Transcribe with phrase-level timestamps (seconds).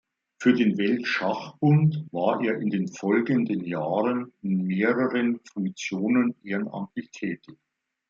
[0.39, 7.59] Für den Weltschachbund war er in den folgenden Jahren in mehreren Funktionen ehrenamtlich tätig.